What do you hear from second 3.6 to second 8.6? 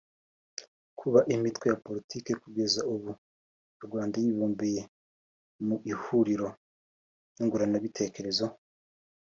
mu Rwanda yibumbiye mu ihuriro nyunguranabitekerezo